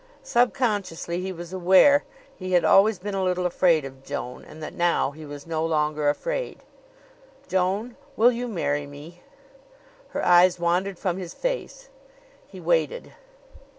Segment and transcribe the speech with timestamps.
[0.23, 2.05] Subconsciously he was aware
[2.35, 5.63] he had always been a little afraid of Joan, and that now he was no
[5.63, 6.63] longer afraid.
[7.47, 9.21] "Joan, will you marry me?"
[10.09, 11.89] Her eyes wandered from his face.
[12.47, 13.13] He waited.